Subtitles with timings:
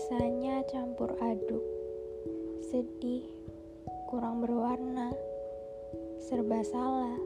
[0.00, 1.60] Rasanya campur aduk,
[2.72, 3.20] sedih,
[4.08, 5.12] kurang berwarna,
[6.24, 7.20] serba salah,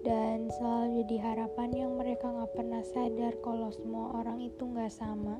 [0.00, 5.36] dan selalu jadi harapan yang mereka gak pernah sadar kalau semua orang itu gak sama.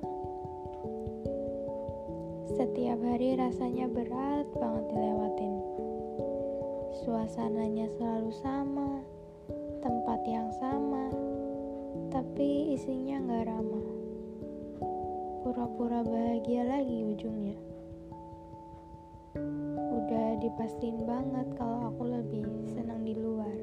[2.61, 5.55] Setiap hari rasanya berat banget dilewatin.
[7.09, 9.01] Suasananya selalu sama,
[9.81, 11.09] tempat yang sama,
[12.13, 13.98] tapi isinya gak ramah
[15.43, 17.55] pura-pura bahagia lagi ujungnya.
[19.95, 22.43] Udah dipastiin banget kalau aku lebih
[22.75, 23.55] senang di luar.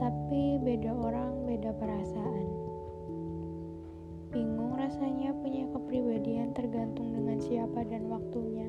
[0.00, 2.46] Tapi beda orang, beda perasaan.
[4.32, 8.68] Bingung rasanya punya kepribadian tergantung dengan siapa dan waktunya.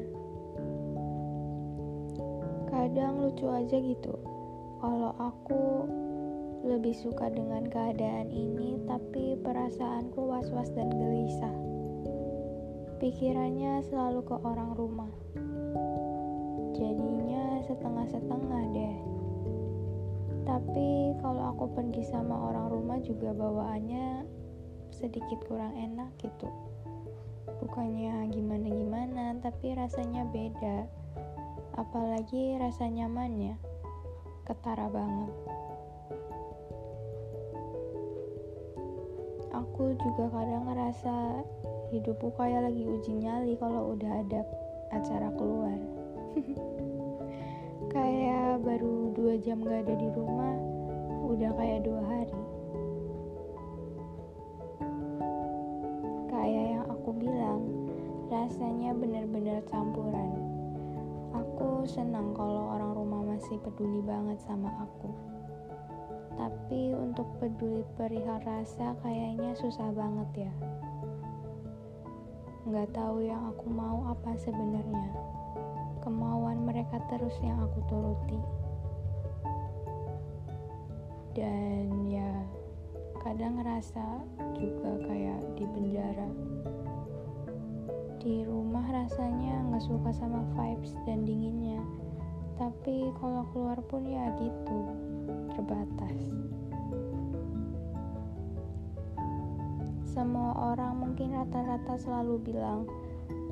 [2.67, 4.15] Kadang lucu aja gitu.
[4.79, 5.87] Kalau aku
[6.63, 11.68] lebih suka dengan keadaan ini, tapi perasaanku was-was dan gelisah.
[12.99, 15.07] Pikirannya selalu ke orang rumah.
[16.75, 18.97] Jadinya setengah-setengah deh.
[20.43, 24.27] Tapi kalau aku pergi sama orang rumah juga bawaannya
[24.91, 26.51] sedikit kurang enak gitu.
[27.63, 30.83] Bukannya gimana-gimana, tapi rasanya beda.
[31.79, 33.55] Apalagi rasa nyamannya.
[34.43, 35.31] Ketara banget.
[39.55, 41.15] Aku juga kadang ngerasa
[41.89, 44.41] hidupku kayak lagi uji nyali kalau udah ada
[44.93, 45.77] acara keluar.
[47.93, 50.53] Kayak baru dua jam gak ada di rumah
[51.25, 52.41] udah kayak dua hari.
[56.29, 57.61] Kayak yang aku bilang
[58.29, 60.37] rasanya bener-bener campuran.
[61.33, 65.09] Aku senang kalau orang rumah masih peduli banget sama aku.
[66.37, 70.53] Tapi untuk peduli perihal rasa kayaknya susah banget ya
[72.69, 75.09] nggak tahu yang aku mau apa sebenarnya.
[76.05, 78.37] Kemauan mereka terus yang aku turuti.
[81.33, 82.29] Dan ya,
[83.25, 84.21] kadang ngerasa
[84.53, 86.29] juga kayak di penjara.
[88.21, 91.81] Di rumah rasanya nggak suka sama vibes dan dinginnya.
[92.61, 94.79] Tapi kalau keluar pun ya gitu,
[95.57, 96.21] terbatas.
[100.19, 102.83] Semua orang mungkin rata-rata selalu bilang,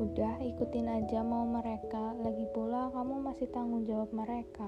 [0.04, 4.68] udah ikutin aja mau mereka, lagi pula kamu masih tanggung jawab mereka.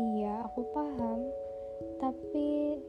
[0.00, 1.20] Iya, aku paham,
[2.00, 2.80] tapi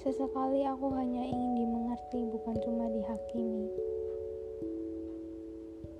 [0.00, 3.68] sesekali aku hanya ingin dimengerti, bukan cuma dihakimi.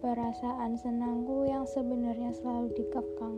[0.01, 3.37] Perasaan senangku yang sebenarnya selalu dikekang,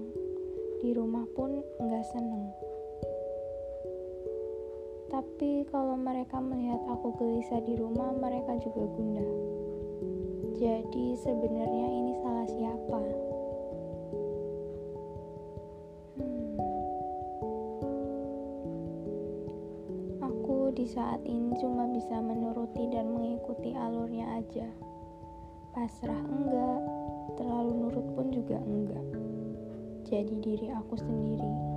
[0.79, 2.55] di rumah pun nggak seneng.
[5.13, 9.31] Tapi kalau mereka melihat aku gelisah di rumah, mereka juga gundah.
[10.57, 13.01] Jadi sebenarnya ini salah siapa?
[16.17, 16.57] Hmm.
[20.25, 24.69] Aku di saat ini cuma bisa menuruti dan mengikuti alurnya aja.
[25.77, 26.81] Pasrah enggak,
[27.37, 29.07] terlalu nurut pun juga enggak.
[30.09, 31.74] Jadi diri aku sendiri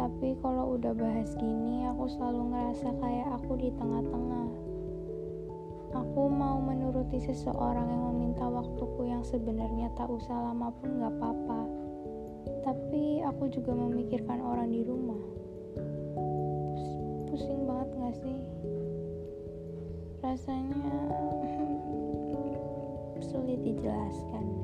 [0.00, 4.48] Tapi kalau udah bahas gini, aku selalu ngerasa kayak aku di tengah-tengah.
[5.92, 11.60] Aku mau menuruti seseorang yang meminta waktuku yang sebenarnya tak usah lama pun gak apa-apa.
[12.64, 15.20] Tapi aku juga memikirkan orang di rumah.
[17.28, 18.38] Pusing banget gak sih?
[20.24, 20.96] Rasanya
[23.28, 24.59] sulit dijelaskan.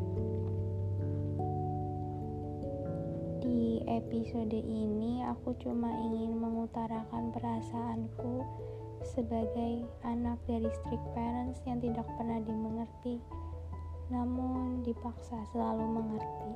[3.46, 8.42] Di episode ini aku cuma ingin mengutarakan perasaanku
[9.06, 13.22] sebagai anak dari strict parents yang tidak pernah dimengerti
[14.10, 16.50] namun dipaksa selalu mengerti.